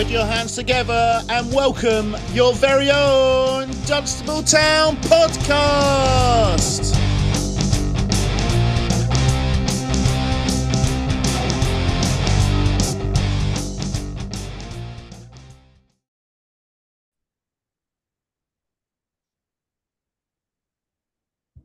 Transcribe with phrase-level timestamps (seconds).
[0.00, 6.99] Put your hands together and welcome your very own Dunstable Town podcast.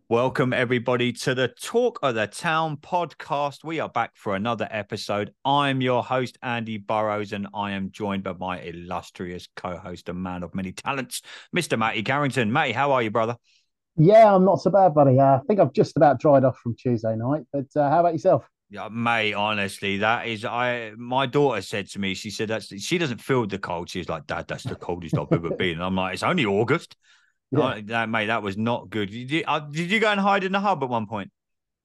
[0.08, 3.64] Welcome, everybody, to the Talk of the Town podcast.
[3.64, 5.34] We are back for another episode.
[5.44, 10.22] I'm your host, Andy Burrows, and I am joined by my illustrious co host and
[10.22, 11.24] man of many talents,
[11.58, 11.76] Mr.
[11.76, 12.54] Matty Carrington.
[12.54, 13.36] Matty, how are you, brother?
[13.98, 15.20] Yeah, I'm not so bad, buddy.
[15.20, 18.14] Uh, I think I've just about dried off from Tuesday night, but uh, how about
[18.14, 18.48] yourself?
[18.70, 23.00] Yeah, mate, honestly, that is I my daughter said to me, she said that's she
[23.00, 23.90] doesn't feel the cold.
[23.90, 25.78] She's like, Dad, that's the coldest I've ever been.
[25.78, 26.96] And I'm like, it's only August.
[27.52, 27.76] Yeah.
[27.76, 29.10] Oh, that mate, that was not good.
[29.10, 31.32] Did you, uh, did you go and hide in the hub at one point?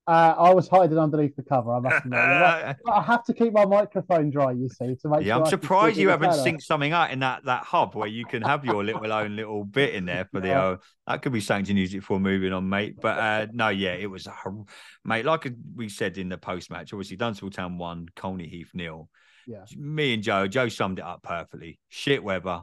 [0.07, 1.73] Uh, I was hiding underneath the cover.
[1.73, 2.19] I must admit.
[2.19, 5.99] I have to keep my microphone dry, you see, to make Yeah, sure I'm surprised
[5.99, 9.13] you haven't synced something out in that that hub where you can have your little
[9.13, 10.49] own little bit in there for the.
[10.49, 10.65] Yeah.
[10.65, 12.97] Uh, that could be something to use it for moving on, mate.
[13.01, 14.35] But uh, no, yeah, it was, a
[15.05, 15.25] mate.
[15.25, 19.09] Like we said in the post match, obviously Dunstable Town won, Colney Heath nil.
[19.47, 19.65] Yeah.
[19.77, 21.79] Me and Joe, Joe summed it up perfectly.
[21.89, 22.63] Shit weather,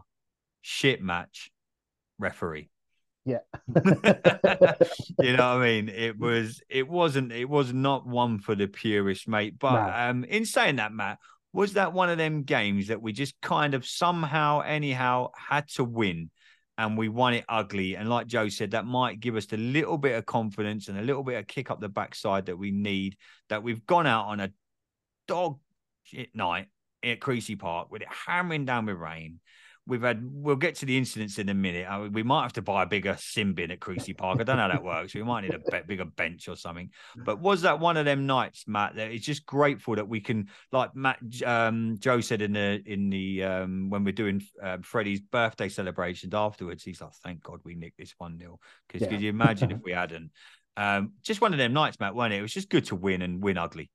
[0.63, 1.49] shit match,
[2.19, 2.69] referee.
[3.27, 3.39] Yeah.
[3.75, 5.89] you know what I mean?
[5.89, 9.59] It was it wasn't it was not one for the purist, mate.
[9.59, 10.09] But No.
[10.11, 11.19] um in saying that, Matt,
[11.51, 15.83] was that one of them games that we just kind of somehow, anyhow, had to
[15.83, 16.29] win
[16.77, 17.95] and we won it ugly?
[17.97, 21.01] And like Joe said, that might give us a little bit of confidence and a
[21.03, 23.17] little bit of kick up the backside that we need.
[23.49, 24.51] That we've gone out on a
[25.27, 25.59] dog
[26.03, 26.67] shit night
[27.03, 29.41] at Creasey Park with it hammering down with rain.
[29.87, 30.21] We've had.
[30.23, 31.87] We'll get to the incidents in a minute.
[31.89, 34.39] I mean, we might have to buy a bigger sin bin at Creasey Park.
[34.39, 35.15] I don't know how that works.
[35.15, 36.91] We might need a be- bigger bench or something.
[37.15, 38.95] But was that one of them nights, Matt?
[38.95, 43.09] That it's just grateful that we can, like Matt, um, Joe said in the in
[43.09, 46.83] the um, when we're doing um, Freddie's birthday celebrations afterwards.
[46.83, 49.09] He's like, "Thank God we nicked this one nil Because Yeah.
[49.09, 50.31] could you imagine if we hadn't?
[50.75, 52.37] Um, just one of them nights, Matt, weren't it?
[52.37, 53.89] It was just good to win and win ugly.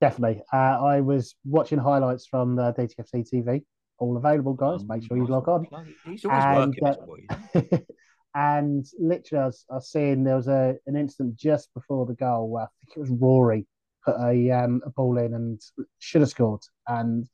[0.00, 0.42] Definitely.
[0.52, 3.62] Uh, I was watching highlights from the DTFC TV.
[4.00, 4.82] All available, guys.
[4.88, 5.66] Make sure you log on.
[6.04, 7.20] He's always And, working,
[7.54, 7.78] uh,
[8.34, 12.14] and literally, I was, I was seeing there was a an incident just before the
[12.14, 13.66] goal where I think it was Rory
[14.04, 15.60] put a um, a ball in and
[15.98, 16.62] should have scored.
[16.88, 17.28] And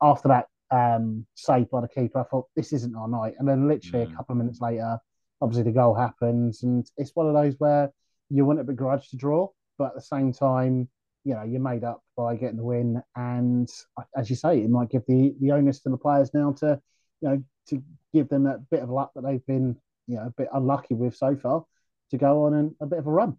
[0.00, 3.34] after that um, save by the keeper, I thought this isn't our night.
[3.38, 4.12] And then literally Mm.
[4.12, 4.98] a couple of minutes later,
[5.40, 7.92] obviously the goal happens, and it's one of those where
[8.30, 10.88] you wouldn't begrudge to draw, but at the same time,
[11.24, 13.02] you know, you're made up by getting the win.
[13.16, 13.68] And
[14.16, 16.80] as you say, it might give the the onus to the players now to,
[17.20, 20.30] you know, to give them that bit of luck that they've been, you know, a
[20.36, 21.64] bit unlucky with so far,
[22.10, 23.36] to go on and a bit of a run.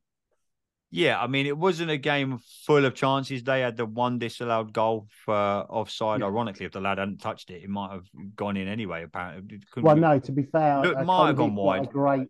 [0.95, 3.43] Yeah, I mean, it wasn't a game full of chances.
[3.43, 6.19] They had the one disallowed goal for offside.
[6.19, 6.27] Yeah.
[6.27, 8.05] Ironically, if the lad hadn't touched it, it might have
[8.35, 9.01] gone in anyway.
[9.03, 11.89] Apparently, It couldn't Well, be- no, to be fair, uh, might have gone wide.
[11.89, 12.27] Great,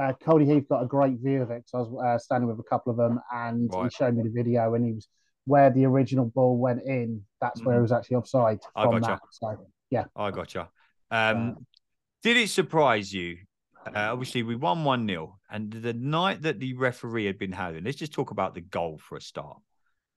[0.00, 2.58] uh, Colney Heath got a great view of it because I was uh, standing with
[2.58, 5.08] a couple of them, and he showed me the video, and he was
[5.46, 7.22] where the original ball went in.
[7.40, 7.80] That's where Mhm.
[7.80, 9.00] it was actually offside I gotcha.
[9.00, 9.20] that.
[9.30, 10.70] So yeah, I gotcha.
[11.10, 11.66] Um,
[12.22, 13.38] did it surprise you?
[13.86, 15.38] Uh, obviously, we won 1 0.
[15.50, 18.98] And the night that the referee had been having, let's just talk about the goal
[18.98, 19.58] for a start.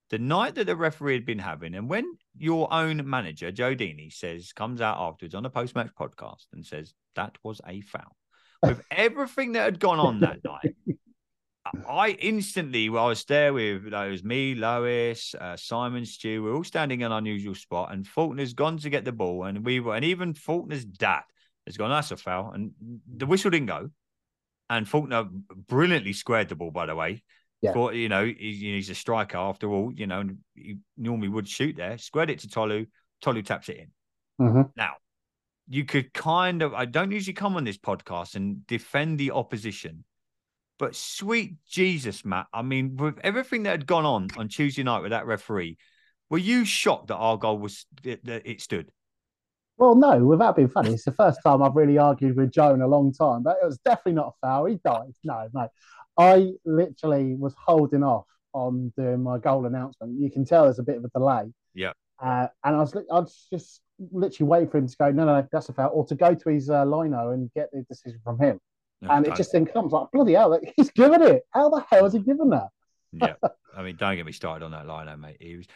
[0.09, 4.11] The night that the referee had been having, and when your own manager, Joe Deeney
[4.11, 8.15] says, comes out afterwards on a post match podcast and says, that was a foul.
[8.63, 10.75] With everything that had gone on that night,
[11.87, 16.05] I instantly, well, I was there with, you know, it was me, Lois, uh, Simon,
[16.05, 19.43] Stu, we're all standing in an unusual spot, and Faulkner's gone to get the ball,
[19.43, 21.23] and we were, and even Faulkner's dad
[21.65, 22.71] has gone, that's a foul, and
[23.15, 23.89] the whistle didn't go,
[24.69, 25.25] and Faulkner
[25.67, 27.23] brilliantly squared the ball, by the way.
[27.61, 27.91] Yeah.
[27.91, 31.75] You know, he's, he's a striker after all, you know, and he normally would shoot
[31.75, 32.85] there, squared it to Tolu,
[33.21, 34.45] Tolu taps it in.
[34.45, 34.71] Mhm.
[34.75, 34.93] Now,
[35.67, 40.03] you could kind of, I don't usually come on this podcast and defend the opposition,
[40.79, 42.47] but sweet Jesus, Matt.
[42.53, 45.77] I mean, with everything that had gone on on Tuesday night with that referee,
[46.29, 48.91] were you shocked that our goal was that it stood?
[49.77, 52.81] Well, no, without being funny, it's the first time I've really argued with Joe in
[52.81, 54.65] a long time, but it was definitely not a foul.
[54.65, 55.13] He died.
[55.23, 55.67] No, no.
[56.17, 60.19] I literally was holding off on doing my goal announcement.
[60.19, 61.53] You can tell there's a bit of a delay.
[61.75, 61.91] Yeah.
[62.19, 65.39] Uh, and I was, I was just literally waiting for him to go, no, no,
[65.39, 68.19] no that's a foul, or to go to his uh, lino and get the decision
[68.23, 68.59] from him.
[69.01, 71.43] and it just then comes like, bloody hell, he's given it.
[71.51, 72.69] How the hell has he given that?
[73.13, 73.33] yeah.
[73.75, 75.37] I mean, don't get me started on that line, mate.
[75.39, 75.67] He was.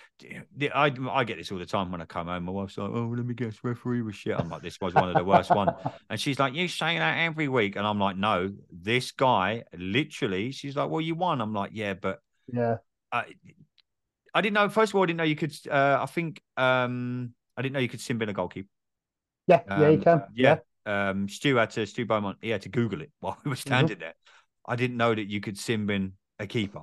[0.73, 2.45] I I get this all the time when I come home.
[2.45, 5.09] My wife's like, "Oh, let me guess, referee was shit." I'm like, "This was one
[5.09, 5.69] of the worst one,"
[6.09, 10.51] and she's like, "You say that every week," and I'm like, "No, this guy, literally."
[10.51, 12.21] She's like, "Well, you won." I'm like, "Yeah, but
[12.51, 12.77] Yeah.
[13.11, 13.25] I,
[14.33, 14.69] I didn't know.
[14.69, 15.55] First of all, I didn't know you could.
[15.69, 18.67] Uh, I think um, I didn't know you could sin bin a goalkeeper.
[19.45, 20.23] Yeah, yeah, you Um, can.
[20.33, 20.57] Yeah.
[20.87, 22.39] Um, Stu had to Stu Beaumont.
[22.41, 24.15] He had to Google it while we were standing there.
[24.65, 26.81] I didn't know that you could sin bin a keeper.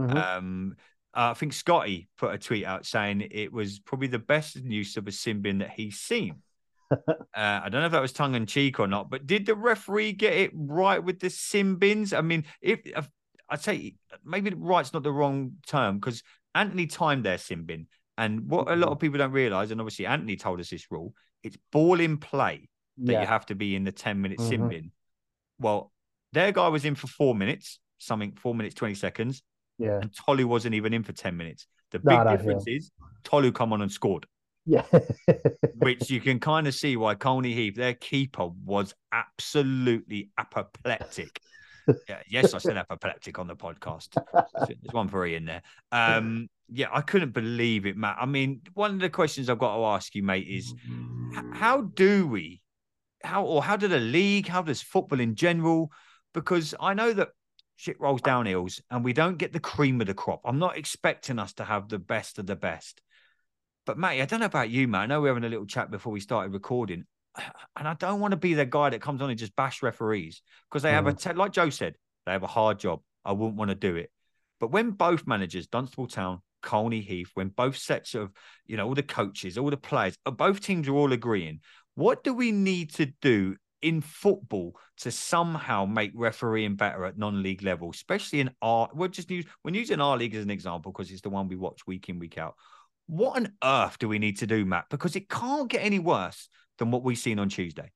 [0.00, 0.16] Mhm.
[0.16, 0.76] Um,
[1.14, 4.96] uh, I think Scotty put a tweet out saying it was probably the best use
[4.96, 6.36] of a sin bin that he's seen.
[6.90, 7.04] uh,
[7.34, 10.12] I don't know if that was tongue in cheek or not, but did the referee
[10.12, 12.14] get it right with the sin bins?
[12.14, 13.06] I mean, if, if
[13.50, 16.22] I'd say maybe right's not the wrong term because
[16.54, 17.88] Anthony timed their sin bin,
[18.18, 21.14] and what a lot of people don't realize, and obviously Anthony told us this rule:
[21.42, 22.68] it's ball in play
[22.98, 23.20] that yeah.
[23.20, 24.68] you have to be in the 10 minute sim Mhm.
[24.68, 24.92] bin.
[25.58, 25.92] Well,
[26.32, 29.42] their guy was in for four minutes, something four minutes, 20 seconds,
[29.78, 31.66] yeah, and Tolu wasn't even in for 10 minutes.
[31.90, 32.90] The big no, difference is
[33.24, 34.26] Tolu come on and scored,
[34.66, 34.84] yeah,
[35.76, 41.40] which you can kind of see why Colney Heath, their keeper, was absolutely apoplectic.
[42.08, 44.08] Yeah, yes, I said apoplectic on the podcast.
[44.32, 45.60] There's one for Ian there.
[45.92, 48.16] Um, yeah, I couldn't believe it, Matt.
[48.20, 51.54] I mean, one of the questions I've got to ask you, mate, is mm.
[51.54, 52.60] how do we
[53.24, 55.90] how or how do the league how does football in general
[56.34, 57.30] because i know that
[57.76, 60.40] shit rolls down hills and we don't get the cream of the crop.
[60.44, 63.00] I'm not expecting us to have the best of the best.
[63.86, 65.66] But mate i don't know about you man i know we were having a little
[65.66, 67.04] chat before we started recording.
[67.76, 70.42] And i don't want to be the guy that comes on and just bash referees
[70.70, 73.00] because they have a te- like joe said they have a hard job.
[73.24, 74.10] I wouldn't want to do it.
[74.60, 78.32] But when both managers dunstable town colney heath when both sets of
[78.66, 81.60] you know all the coaches all the players uh, both teams are all agreeing
[81.94, 87.62] what do we need to do in football to somehow make refereeing better at non-league
[87.62, 88.88] level, especially in our?
[88.94, 91.56] We're just use we're using our league as an example because it's the one we
[91.56, 92.54] watch week in week out.
[93.06, 94.86] What on earth do we need to do, Matt?
[94.90, 97.92] Because it can't get any worse than what we've seen on Tuesday.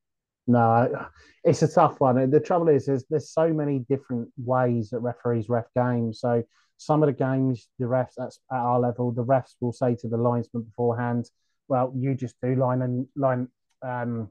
[0.47, 1.06] No,
[1.43, 2.31] it's a tough one.
[2.31, 6.20] The trouble is, is there's so many different ways that referees ref games.
[6.20, 6.43] So
[6.79, 10.09] some of the games, the refs that's at our level, the refs will say to
[10.09, 11.29] the linesman beforehand,
[11.67, 13.49] "Well, you just do line and line
[13.83, 14.31] um,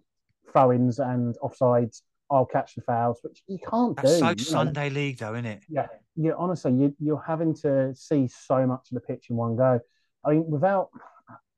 [0.52, 2.02] throw-ins and offsides.
[2.32, 4.20] I'll catch the fouls," which you can't That's do.
[4.20, 4.44] so you know.
[4.44, 5.64] Sunday league, though, isn't it?
[5.70, 9.58] Yeah, you honestly, you, you're having to see so much of the pitch in one
[9.58, 9.82] go.
[10.26, 10.90] I mean, without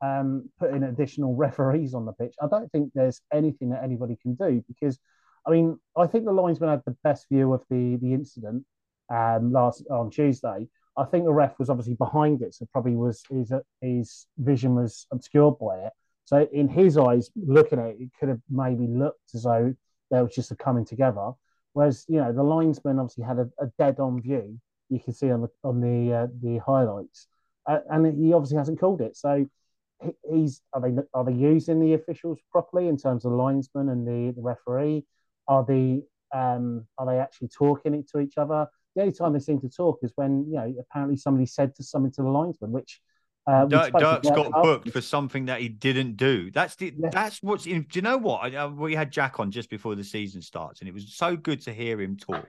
[0.02, 4.34] um, putting additional referees on the pitch, I don't think there's anything that anybody can
[4.34, 4.98] do because,
[5.46, 8.66] I mean, I think the linesman had the best view of the the incident
[9.12, 10.68] um, last on Tuesday.
[11.00, 15.07] I think the ref was obviously behind it, so probably was his his vision was
[15.12, 15.94] obscured by it.
[16.25, 19.74] So in his eyes, looking at it, it could have maybe looked as though
[20.12, 21.31] there was just a coming together.
[21.74, 24.60] Whereas you know the linesman obviously had a, a dead on view.
[24.90, 27.28] You can see on the on the uh, the highlights,
[27.66, 29.16] uh, and he obviously hasn't called it.
[29.16, 29.48] So
[30.04, 33.88] he, he's are they are they using the officials properly in terms of the linesman
[33.88, 35.06] and the, the referee?
[35.48, 36.04] Are the
[36.34, 38.68] um, are they actually talking it to each other?
[38.96, 41.84] The only time they seem to talk is when you know apparently somebody said to
[41.84, 43.02] something to the linesman, which
[43.48, 46.52] uh, Dirk, about got after- booked for something that he didn't do.
[46.52, 47.10] That's the Yeah.
[47.12, 47.84] that's what's in.
[47.84, 48.54] Do you know what?
[48.54, 51.36] I, uh, we had Jack on just before the season starts, and it was so
[51.36, 52.48] good to hear him talk.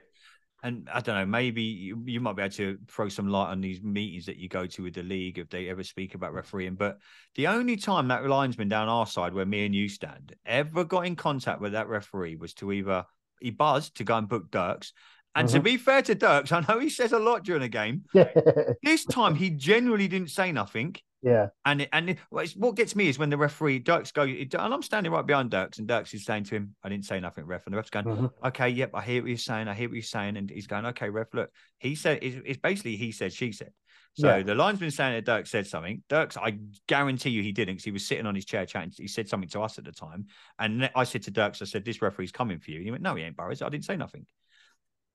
[0.63, 3.61] And I don't know, maybe you, you might be able to throw some light on
[3.61, 6.75] these meetings that you go to with the league if they ever speak about refereeing.
[6.75, 6.99] But
[7.33, 11.07] the only time that linesman down our side, where me and you stand, ever got
[11.07, 13.05] in contact with that referee was to either
[13.39, 14.93] he buzzed to go and book Dirks.
[15.35, 15.63] And to Mhm.
[15.63, 18.03] be fair to Dirks, I know he says a lot during a game.
[18.83, 20.95] This time he genuinely didn't say nothing.
[21.23, 24.55] yeah, And it, and it, what gets me is when the referee Dirks go, and
[24.55, 27.45] I'm standing right behind Dirks, and Dirks is saying to him, "I didn't say nothing,
[27.45, 28.31] ref." And the ref's going, Mhm.
[28.45, 29.67] "Okay, yep, I hear what you're saying.
[29.67, 32.59] I hear what you're saying." And he's going, "Okay, ref, look." He said, "It's, it's
[32.59, 33.71] basically he said, she said."
[34.13, 34.43] So Yeah.
[34.43, 36.03] the linesman saying that Dirk said something.
[36.09, 36.57] Dirks, I
[36.87, 38.91] guarantee you, he didn't, because he was sitting on his chair chatting.
[38.97, 40.25] He said something to us at the time,
[40.57, 43.03] and I said to Dirks, "I said this referee's coming for you." And he went,
[43.03, 43.61] "No, he ain't, Burrows.
[43.61, 44.25] I didn't say nothing."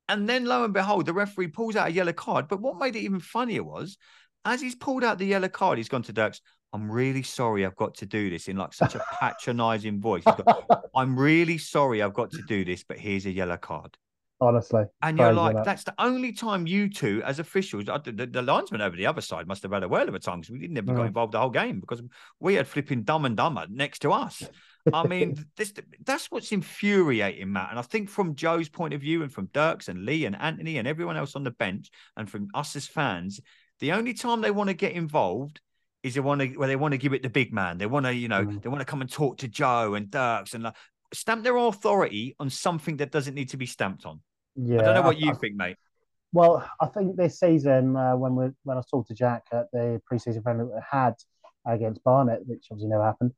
[0.08, 2.48] And then lo and behold, the referee pulls out a yellow card.
[2.48, 3.98] But what made it even funnier was,
[4.44, 6.40] as he's pulled out the yellow card, he's gone to Dirks.
[6.72, 10.24] I'm really sorry I've got to do this in like such a patronizing voice.
[10.24, 13.96] Got, I'm really sorry I've got to do this, but here's a yellow card.
[14.40, 14.84] honestly.
[15.02, 15.64] And you're like, that.
[15.64, 19.22] that's the only time you two, as officials, the, the, the linesman over the other
[19.22, 21.06] side must have had a whale of a time because we didn't ever got Mm.
[21.08, 22.02] involved the whole game because
[22.40, 24.42] we had flipping dumb and dumber next to us.
[24.92, 25.72] I mean, this
[26.04, 27.70] that's what's infuriating, Matt.
[27.70, 30.78] And I think from Joe's point of view, and from Dirks and Lee and Anthony
[30.78, 33.40] and everyone else on the bench, and from us as fans,
[33.80, 35.60] the only time they want to get involved
[36.02, 37.78] is they want to where they want to give it the big man.
[37.78, 38.62] They want to, you know, Mm.
[38.62, 40.76] they want to come and talk to Joe and Dirks and like,
[41.12, 44.20] stamp their authority on something that doesn't need to be stamped on.
[44.54, 45.76] yeah, I don't know what I- you I- think, mate.
[46.32, 50.02] Well, I think this season, uh, when we when I talked to Jack at the
[50.10, 51.14] preseason friendly that we had
[51.64, 53.32] against Barnet, which obviously never happened,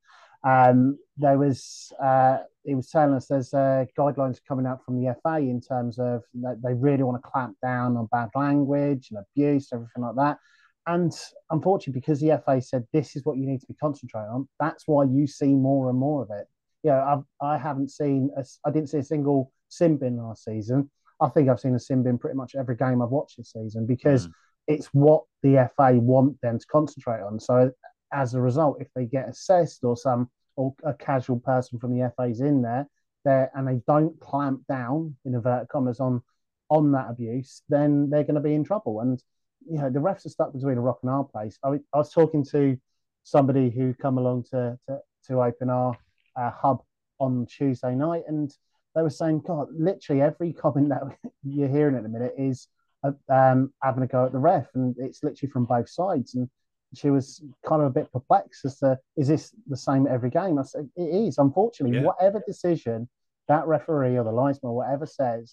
[0.45, 5.17] um, there was uh, he was telling us there's uh, guidelines coming out from the
[5.23, 9.19] FA in terms of that they really want to clamp down on bad language and
[9.19, 10.39] abuse, everything like that.
[10.87, 11.13] And
[11.51, 14.85] unfortunately, because the FA said this is what you need to be concentrating on, that's
[14.87, 16.47] why you see more and more of it.
[16.83, 20.45] you know, I've, I haven't seen, a, I didn't see a single sin bin last
[20.45, 20.91] season.
[21.21, 23.87] I think I've seen a sin bin pretty much every game I've watched this season
[23.87, 24.33] because mm.
[24.67, 27.39] it's what the FA want them to concentrate on.
[27.39, 27.71] So
[28.13, 32.13] as a result, if they get assessed or some or a casual person from the
[32.17, 32.89] FA's in there,
[33.25, 36.23] there and they don't clamp down in inverted commas on
[36.71, 39.01] on that abuse, then they're going to be in trouble.
[39.01, 39.23] And
[39.69, 41.59] you know the refs are stuck between a rock and a hard place.
[41.63, 42.79] I, I was talking to
[43.25, 44.99] somebody who come along to to,
[45.29, 45.97] to open our
[46.37, 46.83] uh, hub
[47.19, 48.51] on Tuesday night, and
[48.95, 51.03] they were saying, God, literally every comment that
[51.43, 52.69] you're hearing at the minute is
[53.05, 56.35] uh, um, having a go at the ref, and it's literally from both sides.
[56.35, 56.49] And
[56.95, 60.59] she was kind of a bit perplexed as to is this the same every game?
[60.59, 61.39] I said it is.
[61.39, 62.05] Unfortunately, yeah.
[62.05, 63.09] whatever decision
[63.49, 65.53] that referee or the linesman or whatever says,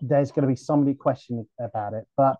[0.00, 2.06] there's going to be somebody questioning about it.
[2.16, 2.36] But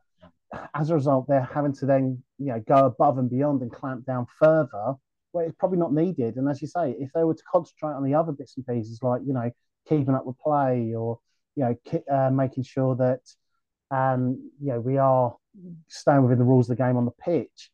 [0.74, 4.06] as a result, they're having to then you know go above and beyond and clamp
[4.06, 4.94] down further
[5.32, 6.36] where it's probably not needed.
[6.36, 9.00] And as you say, if they were to concentrate on the other bits and pieces,
[9.02, 9.50] like you know
[9.88, 11.20] keeping up with play or
[11.54, 13.20] you know uh, making sure that
[13.90, 15.36] um, you know we are
[15.88, 17.70] staying within the rules of the game on the pitch,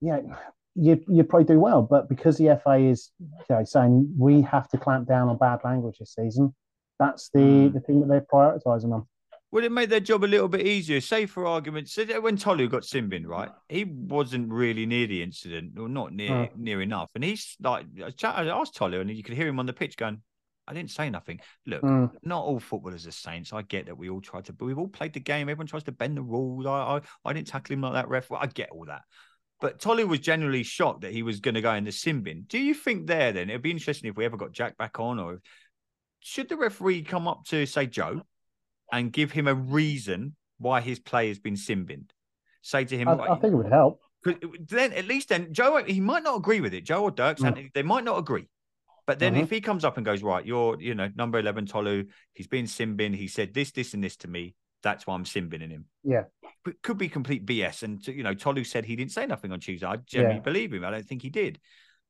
[0.00, 0.36] you know,
[0.74, 1.82] you you probably do well.
[1.82, 5.60] But because the FA is you know, saying we have to clamp down on bad
[5.64, 6.54] language this season,
[6.98, 7.72] that's the mm.
[7.72, 9.06] the thing that they're prioritising on.
[9.52, 11.00] Would it make their job a little bit easier?
[11.00, 13.48] Say, for argument's sake, when Tolu got Simbin, right?
[13.68, 16.56] He wasn't really near the incident, or not near mm.
[16.56, 17.10] near enough.
[17.14, 17.86] And he's like,
[18.22, 20.22] I asked Tolu, and you could hear him on the pitch going,
[20.68, 21.40] I didn't say nothing.
[21.66, 22.12] Look, mm.
[22.22, 23.52] not all footballers are saints.
[23.52, 25.48] I get that we all try to, but we've all played the game.
[25.48, 26.64] Everyone tries to bend the rules.
[26.64, 28.30] I, I, I didn't tackle him like that, ref.
[28.30, 29.02] I get all that.
[29.60, 32.44] But Tolu was generally shocked that he was going to go in the sin bin.
[32.48, 35.18] Do you think there then it'd be interesting if we ever got Jack back on,
[35.18, 35.40] or
[36.20, 38.22] should the referee come up to say Joe
[38.92, 42.12] and give him a reason why his play has been sin binned?
[42.62, 44.00] Say to him, I, I think it would help.
[44.24, 46.84] Then at least then Joe he might not agree with it.
[46.84, 47.72] Joe or Dirk, mm.
[47.72, 48.48] they might not agree.
[49.06, 49.42] But then mm-hmm.
[49.42, 52.66] if he comes up and goes, right, you're, you know, number 11, Tolu, he's been
[52.66, 54.54] simbin, he said this, this, and this to me.
[54.82, 55.86] That's why I'm simbinning him.
[56.02, 56.24] Yeah.
[56.64, 57.82] But could be complete BS.
[57.82, 59.86] And, you know, Tolu said he didn't say nothing on Tuesday.
[59.86, 60.40] I generally yeah.
[60.40, 60.84] believe him.
[60.84, 61.58] I don't think he did.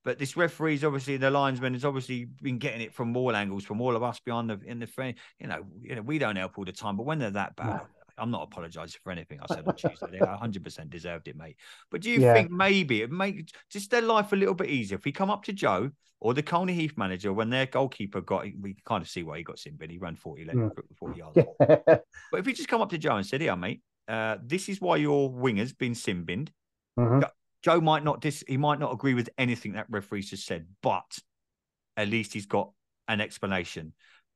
[0.02, 3.80] But this referee's obviously the linesman has obviously been getting it from all angles, from
[3.80, 5.16] all of us behind the in the frame.
[5.38, 7.66] You know, you know, we don't help all the time, but when they're that bad,
[7.66, 7.86] no.
[8.20, 10.06] I'm not apologising for anything I said on Tuesday.
[10.12, 11.56] They 100 percent deserved it, mate.
[11.90, 12.34] But do you yeah.
[12.34, 15.44] think maybe it make just their life a little bit easier if we come up
[15.44, 18.44] to Joe or the Colney Heath manager when their goalkeeper got?
[18.60, 20.70] We kind of see why he got sin, but he ran 40, mm.
[20.98, 21.38] 40 yards.
[21.58, 24.80] but if we just come up to Joe and said, "Yeah, mate, uh, this is
[24.80, 26.52] why your winger's been sin binned."
[26.98, 27.20] Mm-hmm.
[27.62, 31.18] Joe might not dis- he might not agree with anything that referee's just said, but
[31.96, 32.70] at least he's got
[33.08, 33.92] an explanation.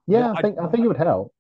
[0.06, 1.32] Yeah, I think I, I think it would help.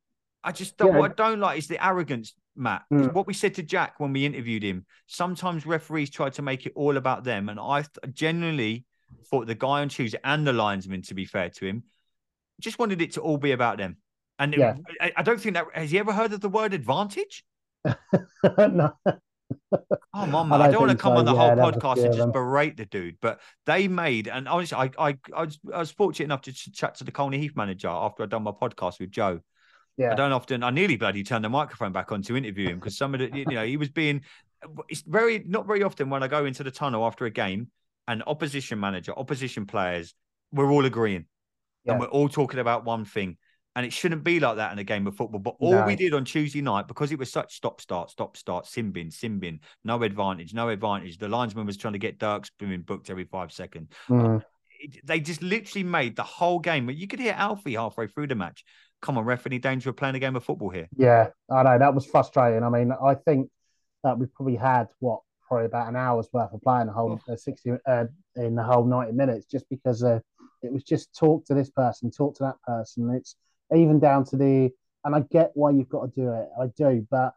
[0.44, 0.98] I just don't, yeah.
[0.98, 2.82] what I don't like is the arrogance, Matt.
[2.92, 3.12] Mm.
[3.12, 4.84] What we said to Jack when we interviewed him.
[5.06, 8.84] Sometimes referees try to make it all about them, and I genuinely
[9.30, 11.84] thought the guy on Tuesday and the linesman, to be fair to him,
[12.60, 13.96] just wanted it to all be about them.
[14.38, 14.74] And yeah.
[15.00, 17.44] it, I don't think that has he ever heard of the word advantage?
[17.84, 18.92] no.
[20.14, 21.18] Oh, mom, I, I don't want to come so.
[21.18, 24.76] on the yeah, whole podcast and just berate the dude, but they made, and honestly,
[24.76, 27.88] I, I, I was, I was fortunate enough to chat to the Colney Heath manager
[27.88, 29.40] after I'd done my podcast with Joe,
[29.96, 30.12] yeah.
[30.12, 30.62] I don't often.
[30.62, 33.36] I nearly bloody turned the microphone back on to interview him because some of the,
[33.36, 34.22] you know, he was being.
[34.88, 37.68] It's very not very often when I go into the tunnel after a game
[38.08, 40.14] and opposition manager, opposition players,
[40.52, 41.26] we're all agreeing
[41.84, 41.92] yeah.
[41.92, 43.36] and we're all talking about one thing.
[43.76, 45.40] And it shouldn't be like that in a game of football.
[45.40, 45.84] But all no.
[45.84, 49.58] we did on Tuesday night, because it was such stop start, stop start, simbin, simbin,
[49.82, 51.18] no advantage, no advantage.
[51.18, 53.88] The linesman was trying to get Dirks being booked every five seconds.
[54.08, 54.42] Mm.
[55.02, 56.88] They just literally made the whole game.
[56.88, 58.64] You could hear Alfie halfway through the match
[59.04, 60.88] come on, ref, any danger of playing a game of football here?
[60.96, 62.64] Yeah, I know that was frustrating.
[62.64, 63.50] I mean, I think
[64.02, 67.32] that we probably had what probably about an hour's worth of playing the whole oh.
[67.32, 68.06] uh, sixty uh,
[68.36, 70.20] in the whole ninety minutes, just because uh,
[70.62, 73.10] it was just talk to this person, talk to that person.
[73.10, 73.36] It's
[73.74, 74.70] even down to the,
[75.04, 76.48] and I get why you've got to do it.
[76.58, 77.34] I do, but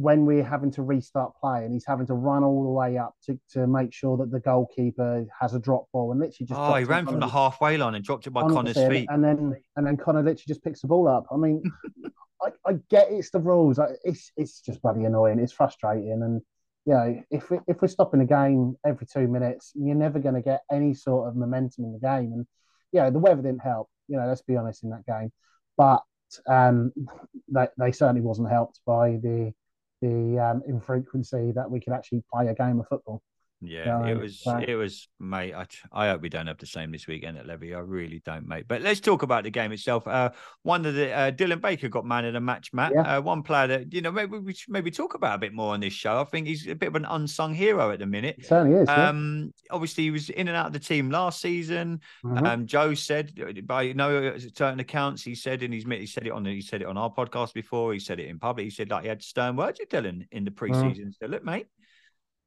[0.00, 3.14] when we're having to restart play and he's having to run all the way up
[3.22, 6.74] to, to make sure that the goalkeeper has a drop ball and literally just oh
[6.74, 9.86] he ran from the halfway line and dropped it by Connor's feet and then and
[9.86, 11.26] then Connor literally just picks the ball up.
[11.30, 11.62] I mean,
[12.42, 13.78] I, I get it's the rules.
[13.78, 15.38] I, It's it's just bloody annoying.
[15.38, 16.40] It's frustrating and
[16.86, 20.36] you know if we, if we're stopping the game every two minutes, you're never going
[20.36, 22.32] to get any sort of momentum in the game.
[22.32, 22.46] And
[22.92, 23.90] yeah, you know, the weather didn't help.
[24.08, 25.30] You know, let's be honest in that game,
[25.76, 26.02] but
[26.48, 26.92] um,
[27.52, 29.52] they, they certainly wasn't helped by the
[30.00, 33.22] the um, infrequency that we could actually play a game of football.
[33.62, 34.42] Yeah, it was.
[34.66, 35.54] It was, mate.
[35.54, 37.74] I, I hope we don't have the same this weekend at Levy.
[37.74, 38.64] I really don't, mate.
[38.66, 40.08] But let's talk about the game itself.
[40.08, 40.30] Uh,
[40.62, 42.92] one of the uh, Dylan Baker got man of the match, Matt.
[42.94, 43.18] Yeah.
[43.18, 45.74] Uh, one player that you know maybe we should maybe talk about a bit more
[45.74, 46.20] on this show.
[46.20, 48.46] I think he's a bit of an unsung hero at the minute.
[48.46, 48.88] Certainly is.
[48.88, 49.74] Um, yeah.
[49.74, 52.00] obviously he was in and out of the team last season.
[52.24, 52.46] Mm-hmm.
[52.46, 56.46] Um, Joe said by no certain accounts, he said in his he said it on
[56.46, 57.92] he said it on our podcast before.
[57.92, 58.64] He said it in public.
[58.64, 60.72] He said like he had stern words with Dylan in the mm-hmm.
[60.72, 61.00] preseason.
[61.00, 61.24] Mm-hmm.
[61.24, 61.66] So look, mate,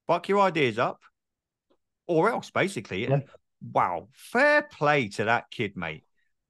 [0.08, 1.00] buck your ideas up
[2.08, 3.04] or else, basically.
[3.04, 3.14] Yeah.
[3.14, 3.24] And
[3.72, 6.04] wow, fair play to that kid, mate.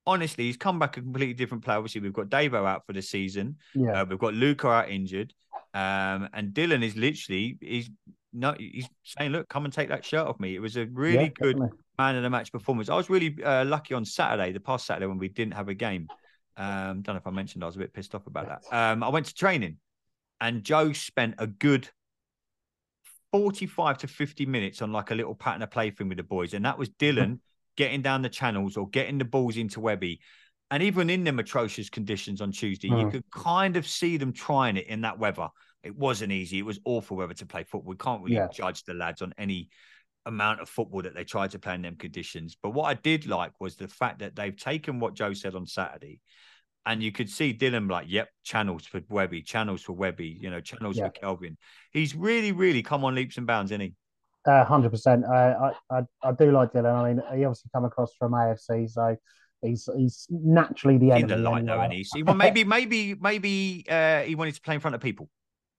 [0.06, 1.78] Honestly, he's come back a completely different player.
[1.78, 3.58] Obviously, we've got Davo out for the season.
[3.74, 4.02] Yeah.
[4.02, 5.34] Uh, we've got Luca out injured.
[5.74, 7.90] Um, and Dylan is literally he's
[8.32, 10.56] no he's saying, look, come and take that shirt off me.
[10.56, 11.78] It was a really yeah, good definitely.
[11.98, 12.90] man of the match performance.
[12.90, 15.74] I was really uh, lucky on Saturday, the past Saturday when we didn't have a
[15.74, 16.08] game.
[16.58, 18.76] Um, don't know if I mentioned I was a bit pissed off about that.
[18.76, 19.78] Um, I went to training
[20.40, 21.90] and Joe spent a good
[23.34, 26.54] 45 to 50 minutes on like a little pattern of play thing with the boys.
[26.54, 27.40] And that was Dylan
[27.76, 30.22] getting down the channels or getting the balls into Webby.
[30.70, 33.02] And even in them atrocious conditions on Tuesday, mm.
[33.02, 35.50] you could kind of see them trying it in that weather.
[35.82, 36.60] It wasn't easy.
[36.60, 37.90] It was awful weather to play football.
[37.90, 38.50] We can't really yeah.
[38.54, 39.70] judge the lads on any
[40.28, 42.56] amount of football that they tried to play in them conditions.
[42.62, 45.66] But what I did like was the fact that they've taken what Joe said on
[45.66, 46.22] Saturday
[46.86, 50.60] and you could see Dylan like, yep, channels for Webby, channels for Webby, you know,
[50.60, 51.06] channels yeah.
[51.06, 51.58] for Kelvin.
[51.92, 53.94] He's really, really come on leaps and bounds, isn't he?
[54.46, 55.26] Uh, hundred uh, percent.
[55.26, 56.94] I, I I do like Dylan.
[56.94, 59.16] I mean, he obviously come across from AFC, so
[59.62, 61.78] he's he's naturally the in the light anyway.
[61.78, 65.02] though, and he's well, maybe maybe maybe uh, he wanted to play in front of
[65.02, 65.30] people.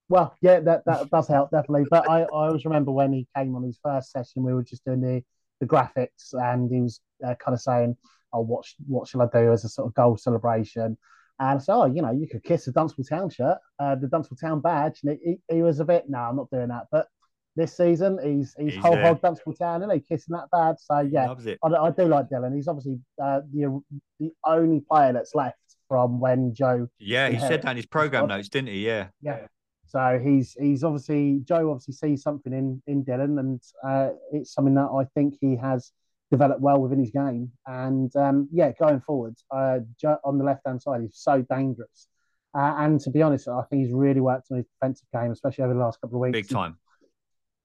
[0.09, 1.87] Well, yeah, that that does help definitely.
[1.91, 4.85] But I, I always remember when he came on his first session, we were just
[4.85, 5.23] doing the
[5.61, 7.97] the graphics, and he was uh, kind of saying,
[8.35, 10.99] oh, what what shall I do as a sort of goal celebration?
[11.41, 14.37] And so, oh, you know, you could kiss the Dunstable Town shirt, uh, the Dunstable
[14.37, 15.01] Town badge.
[15.03, 16.85] And he, he, was a bit, no, I'm not doing that.
[16.93, 17.09] But
[17.57, 20.77] this season, he's he's, he's whole hog Dunstable Town, and he kissing that badge.
[20.81, 22.55] So yeah, I, I, do like Dylan.
[22.55, 23.81] He's obviously uh, the
[24.21, 26.89] the only player that's left from when Joe.
[26.99, 28.87] Yeah, he said that in his program notes, didn't he?
[28.87, 29.09] Yeah.
[29.23, 29.47] Yeah.
[29.87, 34.75] So he's he's obviously Joe obviously sees something in in Dylan, and uh, it's something
[34.75, 35.93] that I think he has
[36.35, 37.51] developed well within his game.
[37.67, 39.79] And um, yeah, going forward, uh,
[40.25, 42.09] on the left hand side, he's so dangerous.
[42.57, 45.65] Uh, and to be honest, I think he's really worked on his defensive game, especially
[45.65, 46.39] over the last couple of weeks.
[46.39, 46.79] Big time.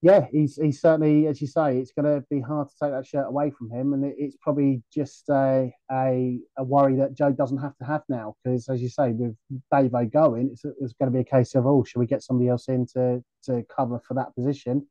[0.01, 3.05] Yeah, he's he's certainly, as you say, it's going to be hard to take that
[3.05, 7.33] shirt away from him, and it, it's probably just a, a, a worry that Joe
[7.33, 9.35] doesn't have to have now because, as you say, with
[9.73, 12.47] Davo going, it's, it's going to be a case of oh, should we get somebody
[12.47, 14.87] else in to to cover for that position?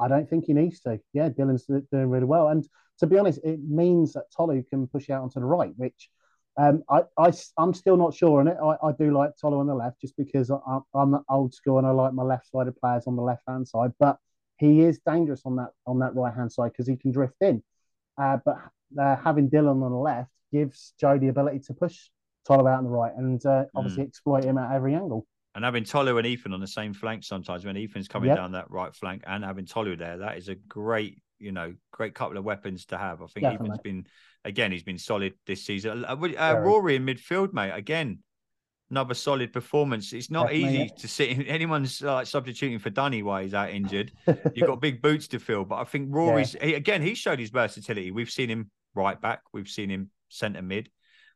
[0.00, 1.00] I don't think he needs to.
[1.12, 2.66] Yeah, Dylan's doing really well, and
[3.00, 6.08] to be honest, it means that Tolu can push out onto the right, which
[6.56, 8.56] um, I, I, am still not sure on it.
[8.62, 11.86] I, I do like Tolu on the left just because I, am old school and
[11.86, 13.92] I like my left-sided players on the left-hand side.
[13.98, 14.18] But
[14.58, 17.62] he is dangerous on that on that right-hand side because he can drift in.
[18.18, 18.58] Uh, but
[19.00, 22.08] uh, having Dylan on the left gives Joe the ability to push
[22.46, 24.08] Tolu out on the right and uh, obviously mm.
[24.08, 25.26] exploit him at every angle.
[25.54, 28.36] And having Tolu and Ethan on the same flank sometimes when Ethan's coming yep.
[28.36, 32.14] down that right flank and having Tolu there, that is a great you know, great
[32.14, 33.22] couple of weapons to have.
[33.22, 33.66] I think Definitely.
[33.68, 34.06] Ethan's been,
[34.44, 36.04] again, he's been solid this season.
[36.04, 38.18] Uh, uh, Rory in midfield, mate, again,
[38.90, 40.12] another solid performance.
[40.12, 43.70] It's not Definitely, easy to sit in anyone's like substituting for Dunny while he's out
[43.70, 44.12] injured.
[44.54, 46.66] You've got big boots to fill, but I think Rory's yeah.
[46.66, 47.02] he, again.
[47.02, 48.10] He showed his versatility.
[48.10, 49.40] We've seen him right back.
[49.52, 50.90] We've seen him centre mid.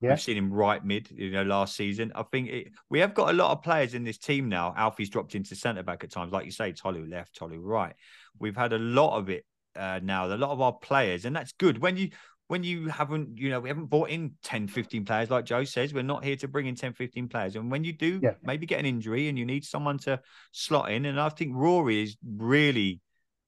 [0.04, 0.10] Yeah.
[0.10, 1.10] We've seen him right mid.
[1.10, 2.12] You know, last season.
[2.14, 4.74] I think it, we have got a lot of players in this team now.
[4.76, 6.72] Alfie's dropped into centre back at times, like you say.
[6.72, 7.94] Tolu left, Tolu right.
[8.38, 9.44] We've had a lot of it
[9.76, 10.26] uh, now.
[10.26, 11.78] A lot of our players, and that's good.
[11.78, 12.10] When you
[12.48, 15.94] when you haven't, you know, we haven't bought in 10, 15 players, like Joe says,
[15.94, 17.56] we're not here to bring in 10, 15 players.
[17.56, 18.32] And when you do yeah.
[18.42, 20.20] maybe get an injury and you need someone to
[20.52, 23.00] slot in, and I think Rory is really,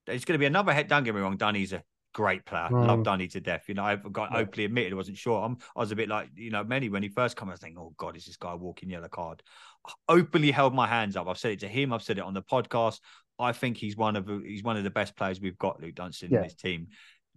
[0.07, 0.89] it's going to be another head.
[0.89, 1.83] Don't get me wrong, Dunny's a
[2.17, 2.69] great player.
[2.71, 2.87] Mm.
[2.87, 3.65] Love Dunny to death.
[3.69, 4.39] You know, I've got yeah.
[4.39, 5.45] openly admitted I wasn't sure.
[5.45, 7.61] I'm, I was a bit like, you know, many when he first came, I was
[7.61, 9.43] thinking, oh God, is this guy walking yellow card?
[9.87, 11.29] I openly held my hands up.
[11.29, 11.93] I've said it to him.
[11.93, 13.01] I've said it on the podcast.
[13.39, 16.31] I think he's one of he's one of the best players we've got, Luke Dunstan,
[16.31, 16.39] yeah.
[16.39, 16.87] in this team.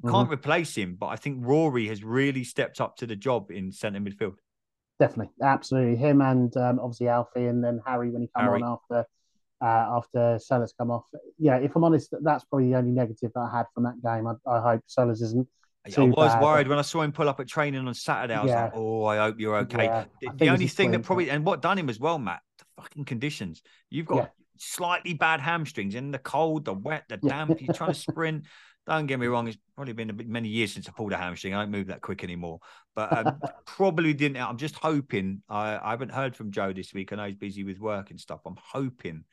[0.01, 0.11] Mm-hmm.
[0.11, 0.33] Can't mm-hmm.
[0.33, 3.99] replace him, but I think Rory has really stepped up to the job in centre
[3.99, 4.35] midfield.
[4.97, 5.97] Definitely, absolutely.
[5.97, 8.61] Him and um, obviously Alfie, and then Harry when he come Harry.
[8.63, 9.05] on after
[9.61, 11.05] uh, after Sellers come off.
[11.37, 14.27] Yeah, if I'm honest, that's probably the only negative that I had from that game.
[14.27, 15.47] I, I hope Sellers isn't.
[15.85, 16.43] I was bad.
[16.43, 18.35] worried when I saw him pull up at training on Saturday.
[18.35, 18.63] I was yeah.
[18.65, 21.61] like, "Oh, I hope you're okay." Yeah, the, the only thing that probably and what
[21.61, 23.61] done him as well, Matt, the fucking conditions.
[23.89, 24.27] You've got yeah
[24.59, 27.59] slightly bad hamstrings in the cold, the wet, the damp.
[27.61, 28.45] You're trying to sprint.
[28.85, 31.53] Don't get me wrong; it's probably been bit, many years since I pulled a hamstring.
[31.53, 32.59] I don't move that quick anymore.
[32.95, 34.37] But um, probably didn't.
[34.37, 35.41] I'm just hoping.
[35.49, 37.13] I, I haven't heard from Joe this week.
[37.13, 38.41] I know he's busy with work and stuff.
[38.45, 39.23] I'm hoping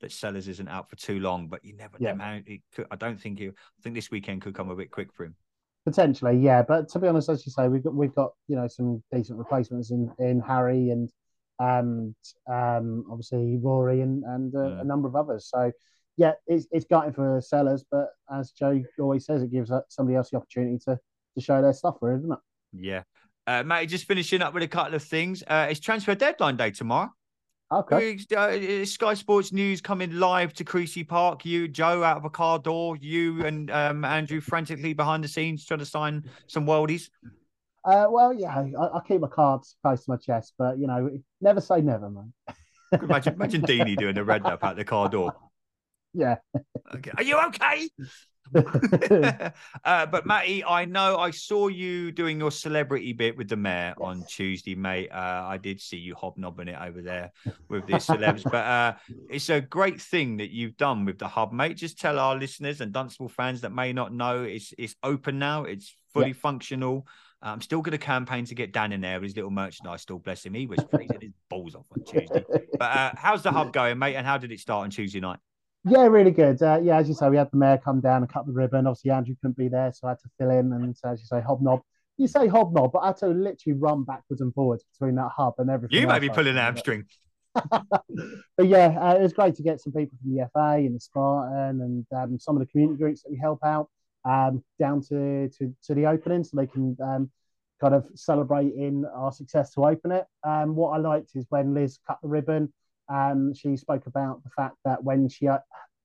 [0.00, 2.12] that Sellers isn't out for too long, but you never Yeah.
[2.14, 2.40] know.
[2.46, 3.50] It could, I don't think you.
[3.50, 5.34] I think this weekend could come a bit quick for him.
[5.84, 6.62] Potentially, yeah.
[6.62, 9.38] But to be honest, as you say, we've got we've got you know some decent
[9.38, 11.10] replacements in in Harry and
[11.58, 12.14] um
[12.52, 14.80] um obviously Rory and and uh, Yeah.
[14.80, 15.48] a number of others.
[15.48, 15.70] So
[16.16, 20.16] yeah, it's it's gutting for sellers, but as Joe always says, it gives uh, somebody
[20.16, 20.98] else the opportunity to
[21.36, 22.38] to show their stuff, really, doesn't it?
[22.72, 23.02] Yeah.
[23.46, 25.44] Uh, Matty, just finishing up with a couple of things.
[25.46, 27.10] Uh, it's transfer deadline day tomorrow.
[27.72, 28.18] Okay.
[28.36, 31.44] Uh, Sky Sports News coming live to Creasey Park.
[31.44, 32.96] You, Joe, out of a car door.
[32.96, 37.10] You and um, Andrew frantically behind the scenes trying to sign some worldies.
[37.84, 41.18] Uh, well, yeah, I, I keep my cards close to my chest, but you know,
[41.40, 42.32] never say never, man.
[42.92, 45.32] Imagine, imagine Deanie doing the red up out the car door.
[46.18, 46.36] Yeah.
[46.94, 47.10] Okay.
[47.14, 47.90] Are you okay?
[49.84, 53.94] uh, but Matty, I know I saw you doing your celebrity bit with the mayor
[54.00, 55.10] on Tuesday, mate.
[55.10, 57.32] Uh, I did see you hobnobbing it over there
[57.68, 58.94] with the celebs, but uh,
[59.28, 61.76] it's a great thing that you've done with the hub, mate.
[61.76, 65.64] Just tell our listeners and Dunstable fans that may not know it's it's open now.
[65.64, 67.06] It's fully functional.
[67.42, 70.18] I'm still going to campaign to get Dan in there with his little merchandise store.
[70.18, 72.44] Bless him, he was freezing his balls off on Tuesday.
[72.78, 74.16] But uh, how's the hub going, mate?
[74.16, 75.38] And how did it start on Tuesday night?
[75.88, 76.60] Yeah, really good.
[76.60, 78.86] Uh, yeah, as you say, we had the mayor come down and cut the ribbon.
[78.88, 80.72] Obviously, Andrew couldn't be there, so I had to fill in.
[80.72, 81.82] And as you say, hobnob.
[82.16, 85.54] You say hobnob, but I had to literally run backwards and forwards between that hub
[85.58, 86.00] and everything.
[86.00, 87.04] You else be pulling an hamstring.
[87.70, 91.00] but yeah, uh, it was great to get some people from the FA and the
[91.00, 93.88] Spartan and um, some of the community groups that we help out
[94.24, 97.30] um, down to, to to the opening, so they can um,
[97.80, 100.24] kind of celebrate in our success to open it.
[100.42, 102.72] Um, what I liked is when Liz cut the ribbon.
[103.08, 105.58] Um, she spoke about the fact that when she uh,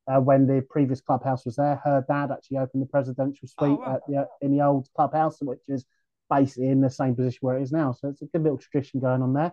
[0.08, 3.96] uh, when the previous clubhouse was there, her dad actually opened the presidential suite wow.
[3.96, 5.86] at the, in the old clubhouse, which is
[6.30, 7.92] basically in the same position where it is now.
[7.92, 9.52] So it's a good little tradition going on there.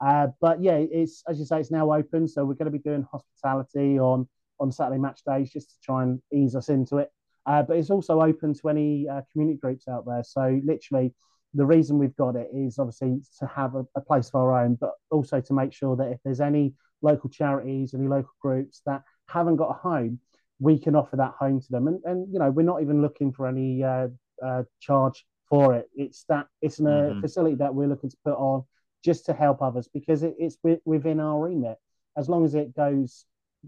[0.00, 2.78] Uh, but yeah, it's as you say, it's now open, so we're going to be
[2.78, 7.10] doing hospitality on on Saturday match days just to try and ease us into it.
[7.46, 10.24] Uh, but it's also open to any uh, community groups out there.
[10.24, 11.14] So literally,
[11.56, 14.76] the reason we've got it is obviously to have a, a place of our own,
[14.80, 19.02] but also to make sure that if there's any local charities, any local groups that
[19.28, 20.20] haven't got a home,
[20.58, 21.88] we can offer that home to them.
[21.88, 24.08] And and you know, we're not even looking for any uh,
[24.44, 25.88] uh, charge for it.
[25.94, 27.20] It's that it's a Mhm.
[27.20, 28.64] facility that we're looking to put on
[29.04, 31.78] just to help others because it, it's wi- within our remit.
[32.16, 33.26] As long as it goes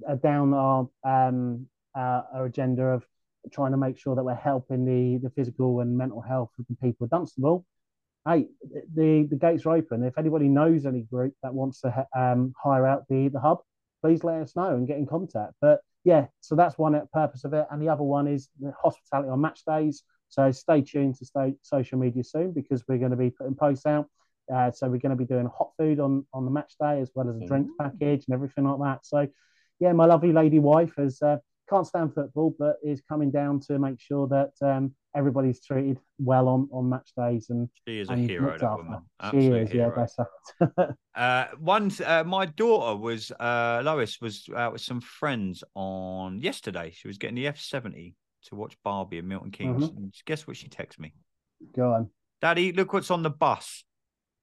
[0.08, 3.06] uh, down our um, uh, our agenda of
[3.52, 6.76] trying to make sure that we're helping the the physical and mental health of the
[6.76, 7.64] people of Dunstable.
[8.28, 8.46] Hey,
[8.94, 10.04] the the gates are open.
[10.04, 13.58] If anybody knows any group that wants to um, hire out the the hub,
[14.02, 15.54] please let us know and get in contact.
[15.60, 19.30] But yeah, so that's one purpose of it, and the other one is the hospitality
[19.30, 20.02] on match days.
[20.28, 23.86] So stay tuned to stay social media soon because we're going to be putting posts
[23.86, 24.06] out.
[24.52, 27.10] Uh, so we're going to be doing hot food on on the match day as
[27.14, 29.06] well as a drinks package and everything like that.
[29.06, 29.26] So
[29.80, 33.78] yeah, my lovely lady wife has uh, can't stand football, but is coming down to
[33.78, 38.16] make sure that um, everybody's treated well on on match days and She is a
[38.16, 39.02] hero, looked that woman.
[39.30, 40.96] She is, yeah, bless her.
[41.18, 46.92] Uh, one, uh, my daughter was, uh, Lois was out with some friends on yesterday.
[46.94, 49.82] She was getting the F70 to watch Barbie and Milton Keynes.
[49.82, 49.96] Mm-hmm.
[49.96, 51.12] And guess what she texted me?
[51.74, 52.10] Go on.
[52.40, 53.82] Daddy, look what's on the bus.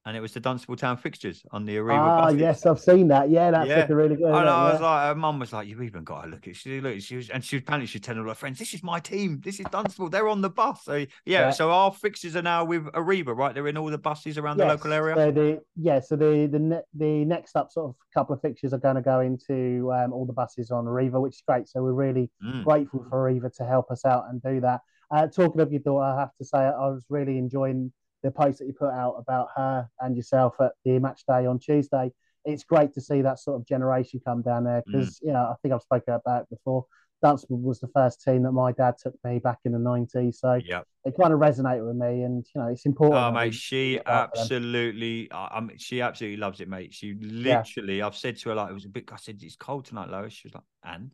[0.07, 2.39] And it was the Dunstable Town fixtures on the Arriva Ah, buses.
[2.39, 3.31] yes, I've seen that.
[3.31, 3.79] Yeah, that's Yeah.
[3.79, 4.25] looking really good.
[4.27, 4.35] And?
[4.47, 4.85] I was Yeah.
[4.85, 7.31] like, her mum was like, "You've even got to look at." She look, she was,
[7.31, 9.41] and she was apparently she was telling all her friends, "This is my team.
[9.43, 10.09] This is Dunstable.
[10.09, 11.49] They're on the bus." So yeah, Yeah.
[11.49, 13.55] so our fixtures are now with Arriva, right?
[13.55, 15.15] They're in all the buses around the local area.
[15.15, 18.73] So the yeah, so the the ne- the next up sort of couple of fixtures
[18.73, 21.67] are going to go into um, all the buses on Arriva, which is great.
[21.67, 22.63] So we're really Mm.
[22.63, 24.81] grateful for Arriva to help us out and do that.
[25.09, 27.91] Uh, talking of your daughter, I have to say I was really enjoying
[28.25, 31.59] the post that you put out about her and yourself at the match day on
[31.59, 32.11] Tuesday.
[32.43, 34.91] It's great to see that sort of generation come down there Mm.
[34.91, 36.85] because you know I think I've spoken about it before.
[37.21, 40.61] Dunstable was the first team that my dad took me back in the '90s, so
[40.63, 40.81] Yeah.
[41.05, 43.15] it kind of resonated with me, and you know it's important.
[43.15, 44.47] Oh, mate, she look after them.
[44.47, 45.29] absolutely,
[45.61, 46.93] mean, she absolutely loves it, mate.
[46.93, 49.05] She literally, I've said to her like, it was a bit.
[49.11, 50.33] I said it's cold tonight, Lois.
[50.33, 51.11] She was like, and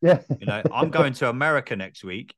[0.00, 0.20] Yeah.
[0.40, 2.34] you know, I'm going to America next week,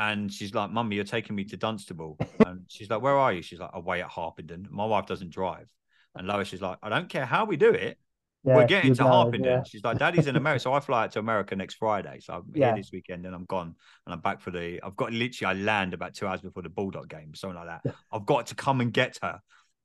[0.00, 3.42] and she's like, "Mummy, you're taking me to Dunstable," and she's like, "Where are you?"
[3.42, 5.68] She's like, "Away at Harpenden." My wife doesn't drive,
[6.16, 7.98] and Lois is like, "I don't care how we do it."
[8.42, 9.50] Yeah, We're getting to Harpenden.
[9.50, 9.62] yeah.
[9.64, 10.60] She's like, Daddy's in America.
[10.60, 12.20] So I fly out to America next Friday.
[12.20, 12.68] So I'm Yeah.
[12.68, 13.74] here this weekend and I'm gone.
[14.06, 16.70] And I'm back for the I've got literally I land about two hours before the
[16.70, 17.94] Bulldog game, something like that.
[18.10, 19.40] I've got to come and get her.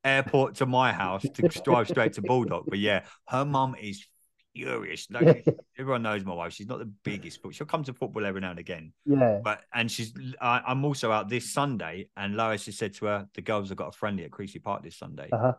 [0.06, 2.67] Airport to my house to drive straight to Bulldog.
[2.69, 4.08] But yeah, her mum is
[4.55, 5.07] furious.
[5.15, 5.45] Like
[5.77, 6.53] everyone knows my wife.
[6.53, 8.93] She's not the biggest, but she'll come to football every now and again.
[9.05, 9.39] Yeah.
[9.43, 13.27] But and she's I, I'm also out this Sunday, and Lois has said to her,
[13.33, 15.29] the girls have got a friendly at Creasey Park this Sunday.
[15.31, 15.53] Uh-huh.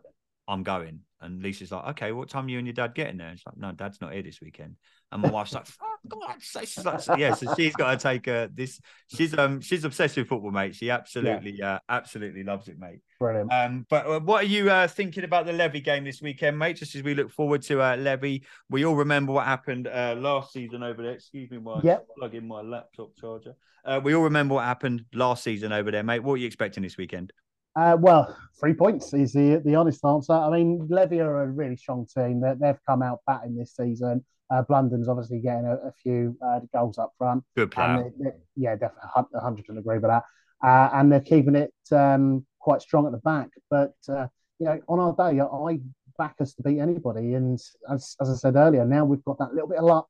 [0.47, 1.01] I'm going.
[1.19, 3.27] And Lisa's like, okay, what time are you and your dad getting there?
[3.27, 4.75] And it's like, no, dad's not here this weekend.
[5.11, 8.27] And my wife's like, "Fuck God!" So she's like, "Yeah." So she's got to take
[8.27, 8.81] uh, this.
[9.07, 10.75] She's um she's obsessed with football, mate.
[10.75, 11.75] She absolutely yeah.
[11.75, 12.99] uh, absolutely loves it, mate.
[13.19, 13.51] Brilliant.
[13.51, 16.77] Um, but uh, what are you uh, thinking about the Levy game this weekend, mate?
[16.77, 20.53] Just as we look forward to uh, Levy, we all remember what happened uh, last
[20.53, 21.13] season over there.
[21.13, 22.05] Excuse me, while yep.
[22.17, 23.55] plug in my laptop charger.
[23.83, 26.19] Uh, we all remember what happened last season over there, mate.
[26.19, 27.33] What are you expecting this weekend?
[27.75, 30.33] Uh, well, three points is the the honest answer.
[30.33, 32.41] I mean, Levy are a really strong team.
[32.41, 34.25] They, they've come out batting this season.
[34.49, 37.43] Uh, Blundon's obviously getting a, a few uh, goals up front.
[37.55, 38.11] Good player.
[38.17, 39.09] They, they, yeah, definitely,
[39.41, 40.23] hundred percent agree with that.
[40.63, 43.49] Uh, and they're keeping it um, quite strong at the back.
[43.69, 44.27] But uh,
[44.59, 45.79] you know, on our day, I
[46.17, 47.35] back us to beat anybody.
[47.35, 47.57] And
[47.89, 50.09] as as I said earlier, now we've got that little bit of luck.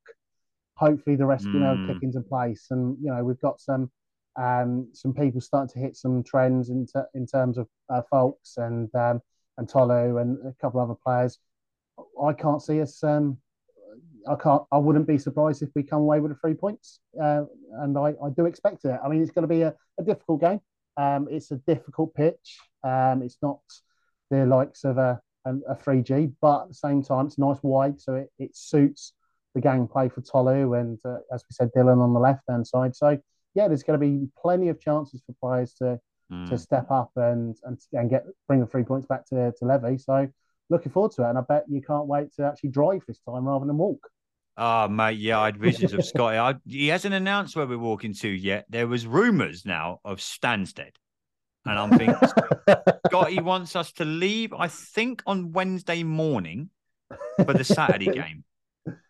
[0.76, 1.54] Hopefully, the rest mm.
[1.54, 3.91] you know kick into place, and you know we've got some
[4.38, 8.58] um, some people starting to hit some trends in, ter- in terms of uh, Foulkes
[8.58, 9.22] and um,
[9.60, 11.38] and Tolu and a couple other players.
[12.24, 13.04] I can't see us.
[13.04, 13.38] Um,
[14.28, 14.63] I can't.
[14.72, 17.43] I wouldn't be surprised if we come away with the three points, uh,
[17.82, 19.00] and I, I do expect it.
[19.04, 20.60] I mean, it's going to be a, a difficult game.
[20.98, 22.60] Um, it's a difficult pitch.
[22.84, 23.60] Um, it's not
[24.30, 28.16] the likes of a a, 3G, but at the same time, it's nice wide, so
[28.16, 29.14] it, it suits
[29.56, 32.68] the gang gameplay for Tolu and, uh, as we said, Dylan on the left hand
[32.68, 32.96] side.
[32.96, 33.18] So
[33.56, 36.00] yeah, there's going to be plenty of chances for players to
[36.32, 36.50] mm.
[36.50, 39.98] to step up and and and get bring the three points back to to Levy.
[39.98, 40.28] So
[40.70, 43.46] looking forward to it, and I bet you can't wait to actually drive this time
[43.46, 44.08] rather than walk.
[44.58, 46.38] Oh mate, yeah, I had visions of Scotty.
[46.38, 48.65] I, he hasn't announced where we're walking to yet.
[48.70, 50.96] There was rumours now of Stansted,
[51.65, 52.15] and I'm thinking
[53.08, 54.54] Scotty wants us to leave.
[54.54, 56.70] I think on Wednesday morning
[57.46, 58.43] for the Saturday game.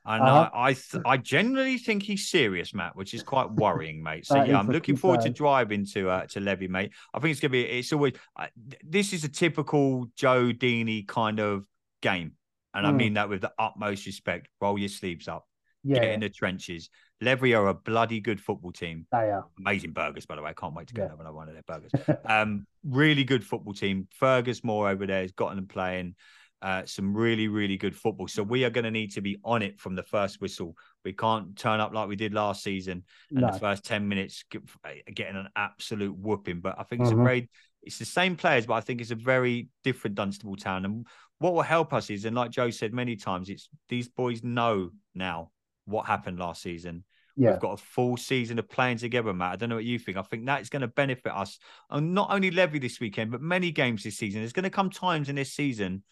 [0.06, 0.50] And uh-huh.
[0.54, 4.26] I, I, th- I generally think he's serious, Matt, which is quite worrying, mate.
[4.26, 6.92] So yeah, I'm looking forward to driving to uh, to Levy, mate.
[7.14, 7.64] I think it's gonna be.
[7.64, 8.14] It's always.
[8.36, 8.48] Uh,
[8.84, 11.66] this is a typical Joe Deeney kind of
[12.02, 12.37] game,
[12.78, 12.90] and mm.
[12.90, 14.48] I mean that with the utmost respect.
[14.62, 15.48] Roll your sleeves up,
[15.84, 15.96] yeah.
[15.96, 16.90] get in the trenches.
[17.20, 19.08] Levy are a bloody good football team.
[19.12, 20.52] They are amazing burgers, by the way.
[20.52, 21.16] I can't wait to get yeah.
[21.16, 21.92] another one of their burgers.
[22.26, 24.08] um, really good football team.
[24.14, 26.16] Fergus Moore over there has gotten them playing
[26.62, 28.28] uh, some really, really good football.
[28.28, 30.76] So we are going to need to be on it from the first whistle.
[31.04, 33.52] We can't turn up like we did last season and no.
[33.52, 36.62] the first 10 minutes uh, getting an absolute whooping.
[36.62, 37.22] But I think it's mm-hmm.
[37.22, 37.50] a very,
[37.88, 40.86] it's the same players, but I think it's a very different Dunstable town.
[40.86, 41.08] And
[41.40, 44.92] what will help us is, and like Joe said many times, it's these boys know
[45.16, 45.52] now
[45.86, 47.04] what happened last season.
[47.36, 47.52] Yeah.
[47.52, 49.54] We've got a full season of playing together, Matt.
[49.54, 50.18] I don't know what you think.
[50.18, 51.60] I think that's going to benefit us.
[51.90, 54.42] And not only Levy this weekend, but many games this season.
[54.42, 56.04] There's going to come times in this season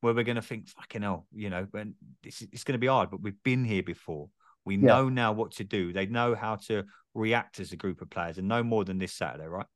[0.00, 2.88] where we're going to think, fucking hell, you know, and this it's going to be
[2.88, 4.28] hard, but we've been here before.
[4.64, 4.88] We yeah.
[4.88, 5.92] know now what to do.
[5.92, 9.12] They know how to react as a group of players, and no more than this
[9.12, 9.66] Saturday, right?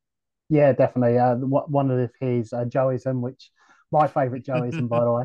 [0.49, 1.19] Yeah, definitely.
[1.19, 3.51] Uh, one of his uh, Joeism, which
[3.91, 5.25] my favourite Joeism, by the way,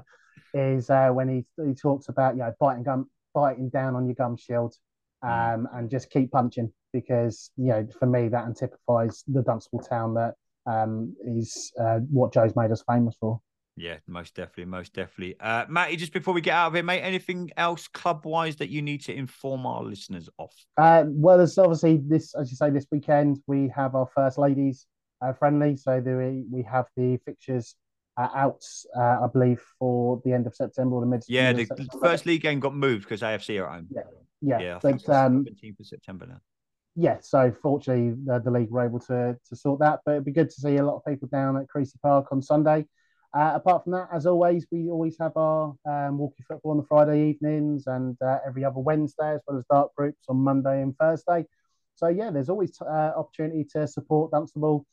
[0.53, 4.15] is uh, when he he talks about you know biting gum, biting down on your
[4.15, 4.75] gum shield,
[5.23, 5.53] mm.
[5.53, 10.15] um, and just keep punching because you know for me that antipifies the Dunstable town
[10.15, 10.33] that
[10.65, 13.39] um, is uh, what Joe's made us famous for.
[13.77, 15.39] Yeah, most definitely, most definitely.
[15.39, 18.69] Uh, Matty, just before we get out of here, mate, anything else club wise that
[18.69, 20.49] you need to inform our listeners of?
[20.77, 24.87] Uh, well, there's obviously this, as you say, this weekend we have our first ladies
[25.37, 25.77] friendly.
[25.77, 27.75] So we we have the fixtures
[28.17, 28.63] uh, out,
[28.95, 31.23] uh, I believe, for the end of September or the mid.
[31.27, 31.67] Yeah, the
[32.01, 33.87] first league game got moved because AFC are at home.
[33.91, 34.01] Yeah,
[34.41, 34.59] yeah.
[34.59, 36.41] yeah but um, 17th of September now.
[36.95, 39.99] Yeah, so fortunately the, the league were able to to sort that.
[40.05, 42.41] But it'd be good to see a lot of people down at Creasey Park on
[42.41, 42.85] Sunday.
[43.33, 46.83] Uh, apart from that, as always, we always have our um, walkie football on the
[46.83, 50.97] Friday evenings and uh, every other Wednesday, as well as dark groups on Monday and
[50.97, 51.45] Thursday.
[51.95, 54.85] So yeah, there's always uh, opportunity to support Dunstable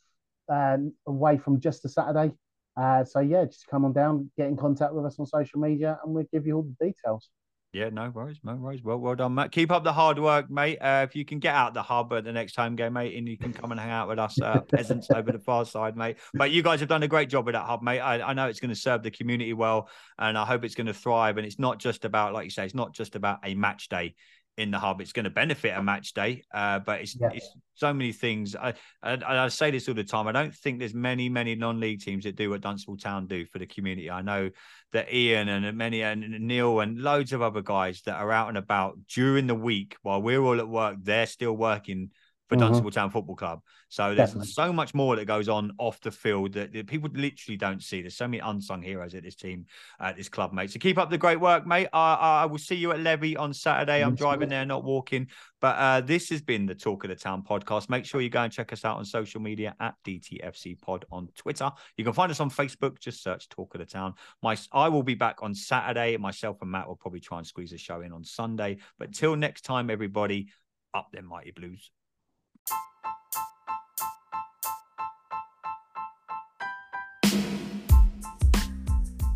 [0.48, 2.32] um, away from just a Saturday.
[2.76, 5.98] Uh, so yeah, just come on down, get in contact with us on social media,
[6.04, 7.28] and we'll give you all the details.
[7.74, 8.82] Yeah, no worries, no worries.
[8.82, 9.52] Well, well done, Matt.
[9.52, 10.78] Keep up the hard work, mate.
[10.78, 13.28] Uh, if you can get out the hub at the next home game, mate, and
[13.28, 16.16] you can come and hang out with us uh, peasants over the far side, mate.
[16.32, 18.00] But you guys have done a great job with that hub, mate.
[18.00, 20.86] I, I know it's going to serve the community well, and I hope it's going
[20.86, 21.36] to thrive.
[21.36, 24.14] And it's not just about, like you say, it's not just about a match day
[24.58, 25.00] in the hub.
[25.00, 27.30] It's going to benefit a match day, uh, but it's, yeah.
[27.32, 28.56] it's so many things.
[28.56, 30.26] I, I, I say this all the time.
[30.26, 33.58] I don't think there's many many non-league teams that do what Dunstable Town do for
[33.58, 34.10] the community.
[34.10, 34.50] I know
[34.92, 38.58] that Ian and many and Neil and loads of other guys that are out and
[38.58, 40.96] about during the week while we're all at work.
[41.00, 42.10] They're still working
[42.48, 42.60] for Mhm.
[42.60, 43.60] Dunstable Town Football Club.
[43.88, 44.52] So there's Definitely.
[44.52, 48.00] so much more that goes on off the field that, that people literally don't see.
[48.00, 49.66] There's so many unsung heroes at this team,
[50.00, 50.70] at this club, mate.
[50.70, 51.88] So keep up the great work, mate.
[51.92, 54.02] I, I will see you at Levy on Saturday.
[54.02, 55.28] I'm driving there, not walking.
[55.60, 57.90] But uh, this has been the Talk of the Town podcast.
[57.90, 61.28] Make sure you go and check us out on social media at DTFC Pod on
[61.36, 61.70] Twitter.
[61.96, 62.98] You can find us on Facebook.
[63.00, 64.14] Just search Talk of the Town.
[64.42, 66.16] My I will be back on Saturday.
[66.16, 68.78] Myself and Matt will probably try and squeeze a show in on Sunday.
[68.98, 70.48] But till next time, everybody,
[70.94, 71.90] up them mighty blues.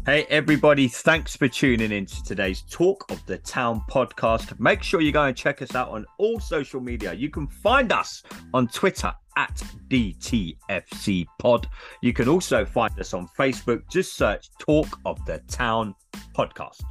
[0.05, 4.59] Hey, everybody, thanks for tuning in to today's Talk of the Town podcast.
[4.59, 7.12] Make sure you go and check us out on all social media.
[7.12, 11.69] You can find us on Twitter at DTFC Pod.
[12.03, 13.88] You can also find us on Facebook.
[13.88, 15.95] Just search Talk of the Town
[16.37, 16.83] podcast.